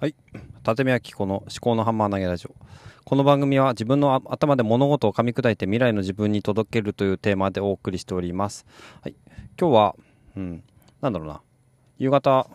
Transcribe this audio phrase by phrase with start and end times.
[0.00, 0.14] はい。
[0.64, 2.54] 立見明子の思考のハンマー投げラジオ。
[3.04, 8.64] この番組は自分の頭で物事を噛み砕いて未来の自分に届けるというテーマでお送りしております。
[9.02, 9.16] はい。
[9.60, 9.96] 今日は、
[10.36, 10.62] うん、
[11.00, 11.40] なんだろうな。
[11.98, 12.48] 夕方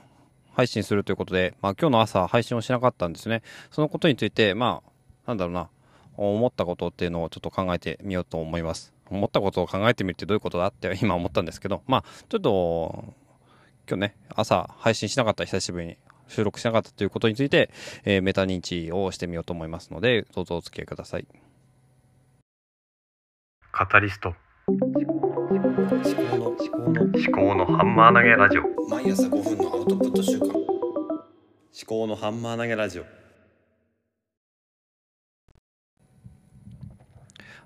[0.53, 3.41] 配信するということで、まあ今日の朝配信をしなかったんですね。
[3.71, 4.81] そのことについて、ま
[5.25, 5.69] あ、なんだろうな。
[6.15, 8.93] 思ったことっていうのをちょっと考えてみようと思います。
[9.09, 13.03] 思ったことを考えてみるってどういうことだって 今思ったんですけど、まあ、ちょっと、
[13.85, 17.69] 今日ね、朝配信しなかった久しぶりに収録しなかったということについて、
[18.05, 21.27] えーメタ認知をしてみようと思いますので、どうぞお付き合いください。
[23.71, 24.35] カタリスト
[24.67, 28.63] 思考の思考の思考のハンマー投げラジオ。
[28.89, 30.63] 毎朝5分のアウトプット週間思
[31.85, 33.05] 考のハンマー投げラジオ。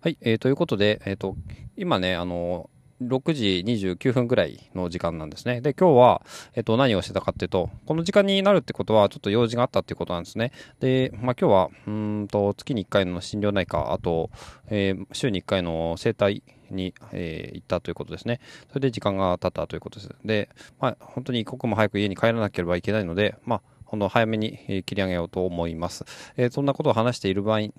[0.01, 1.35] はい、えーということで、えー、と
[1.75, 2.69] 今ね、あの
[3.01, 5.61] 6時29分ぐらいの時間なんですね。
[5.61, 6.21] で、今日は、
[6.55, 10.51] えっ、と、何をしてたかっていうと、この時間になるってことは、ちょっと用事があったっていうことなんですね。
[10.79, 14.31] で、まあ今日は、うんと、月に1回の心療内科、あと、
[14.69, 18.39] えー週に1回の整体に、えー行ったということですね。
[18.69, 20.15] それで時間が経ったということです。
[20.25, 26.03] で、まあ本当に一刻も早く家に帰らなければいけないので、まあ、ほんの早めに切り上げようと思います。
[26.35, 27.69] えーそんなことを話している場合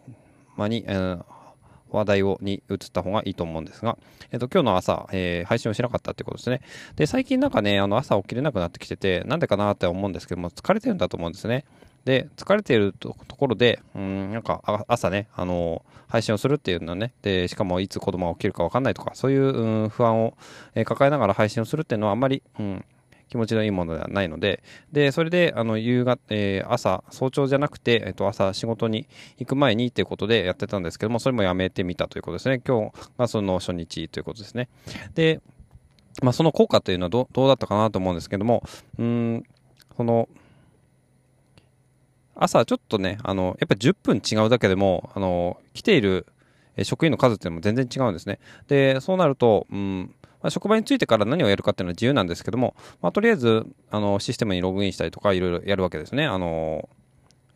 [0.56, 1.24] 間に、えー
[1.91, 3.97] 話題をに移った方がいいと思うんですが、
[4.33, 6.61] えっと、今日の朝、えー配信をしなかったってことですね。
[6.97, 11.64] で、最近なんかね、あの朝起きれなくなってきてて、なんでかなって思うんですけども、疲れてるんだと思うんですね。
[12.05, 20.34] で、疲れているとところで、うん、なんか朝ね、あの配信をするっていうのはね、で、しかもいつ子供が起きるか分かんないとか、そういう、うん、不安を、
[20.75, 22.84] えー抱えながら配信をするっていうのはあんまり、うん、
[23.28, 24.62] 気持ちのいいものではないので、
[24.92, 29.06] で、それで、あの、夕方、えー朝、早朝じゃなくて、えっ、と、朝仕事に
[29.38, 32.60] 行く前にっていうことでやってたんですけども、それもやめてみたということですね。
[32.66, 34.68] 今日がその初日ということですね。
[35.14, 35.40] で、
[36.22, 38.62] まあ、その効果というのはどうどうだったかなと思うんですけども、
[38.98, 39.44] うん、
[39.96, 40.28] その、
[42.34, 46.26] 朝ちょっとね、あの、やっぱり10分違うだけでも、あの、来ている
[46.84, 48.38] 職員の数っていうのも全然違うんですね。
[48.68, 56.26] で、そうなると、うん、まあ、職場に着いてから何をやるかっていうのは自由なんですけども、まあ、とりあえず、あの、システムにログインしたりとか、いろいろやるわけですね。
[56.26, 56.88] あの、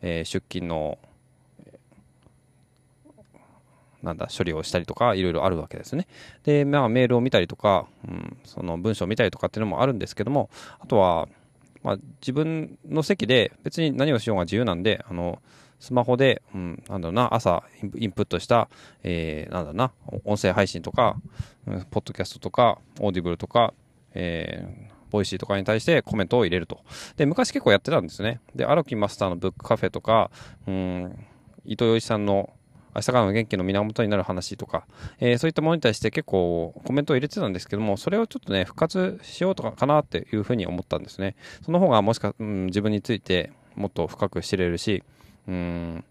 [0.01, 0.97] えー出勤の、
[4.01, 6.07] なんだ、処理をしたりとか、いろいろあるわけですね。
[6.43, 11.29] で、まあ、メールを見たりとか、うん、その文章を見たりとかっていうのもあるんですけども、あとは、
[11.83, 15.41] まあ、自分の席で別に何をしようが自由なんで、あの、
[15.83, 17.61] スマホで、うん、なんだろうな、朝
[17.97, 18.69] インプットした、
[19.03, 19.91] えー、なんだろうな、
[20.23, 21.17] 音声配信とか、
[21.91, 23.73] ポッドキャストとか、オーディブルとか、
[24.13, 26.79] えー、ボイシーとかに対してコメントを入れると。
[27.17, 28.39] で、昔結構やってたんですね。
[28.55, 30.31] で、荒木マスターのブックカフェとか、
[30.67, 31.25] うん、
[31.65, 32.53] 伊藤洋一さんの
[32.95, 34.85] 明日からの元気の源になる話とか、
[35.19, 41.35] えーそういったものに対して結構コメントを入れてたんですけども、それをちょっとね、復活しようとかかなっていうふうに思ったんですね。
[41.65, 45.03] その方がもしか、うん、自分についてもっと深く知れるし、
[45.47, 46.03] うん、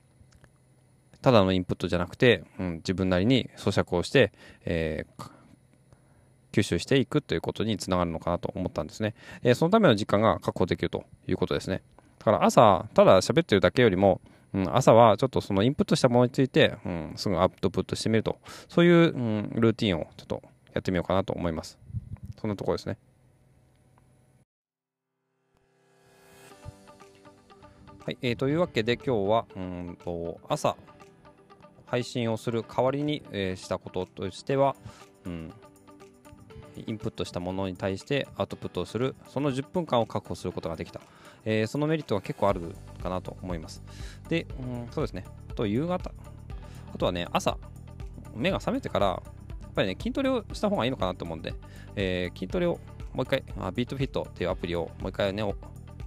[1.20, 4.32] ただのインプットじゃなくて、うん、自分なりに咀嚼をして、
[4.64, 5.30] えー
[6.52, 9.14] 吸収していくということにつながるのかなと思ったんですね。
[9.42, 11.80] えーそのための時間が確保できるということですね。
[12.18, 14.20] だから朝、ただ喋ってるだけよりも、
[14.52, 18.38] うん、朝はちょっとそのインプットしたものについて、うん、すぐアウトプットしてみると、
[18.68, 20.42] そういう、うん、ルーティンをちょっと
[20.74, 21.78] やってみようかなと思います。
[22.38, 22.98] そんなところですね。
[28.04, 30.74] はい、えーというわけで今日はうんと朝
[31.86, 34.74] 配信をする代わりに、えーしたこととしては、
[35.24, 35.52] うん、
[36.84, 41.00] インプットしたものに対してアウトプットをするその10分間を確保することができた、
[41.44, 43.84] えーそのメリットは結構あるかなと思います。
[44.28, 45.24] で、うん、そうですね。
[45.48, 46.10] あと夕方。
[46.92, 47.56] あとはね朝
[48.34, 49.22] 目が覚めてからや
[49.68, 51.54] っぱりね筋トレをした方がいいのかなと思うんで、
[51.94, 52.80] えー筋トレを
[53.12, 55.44] もう一回あビートフィットっていうアプリをもう一回ね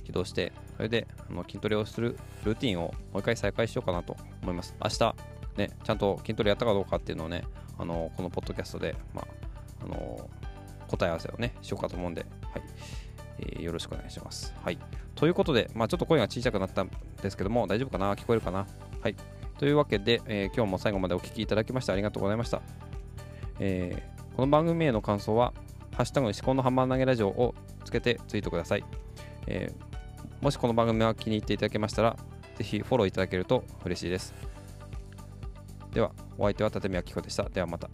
[0.03, 5.16] 起動してそれであの筋トレをするルーティンをもう一回再開しようかなと思います明日
[5.58, 7.44] ねちゃんと筋トレやったかどうかっていうのをね
[7.78, 10.30] あのこのポッドキャストで、まあ、あの
[10.88, 12.63] 答え合わせをねしようかと思うんで、はい
[13.40, 14.53] えーよろしくお願いします。
[14.63, 14.78] はい、
[15.16, 18.16] ということで、まあ、ちょっと声が小さくなったんですけども大丈夫かな？
[18.16, 18.66] 聞こえるかな？
[19.01, 19.16] はい
[19.57, 22.62] というわけで、えー今日も最後までお聞きいただきましてありがとうございました。
[23.60, 25.54] えーこの番組への感想は、
[25.95, 27.56] ハッシュタグ思考のハンマー投げラジオを
[27.86, 28.83] つけてツイートください。
[29.48, 29.94] えー
[30.45, 32.15] もしこの番組が気に入っていただけましたら、
[32.56, 34.31] ぜひフォローいただけると嬉しいです。
[35.92, 37.50] では、お相手は立宮紀子でした。
[37.50, 37.89] ではまた。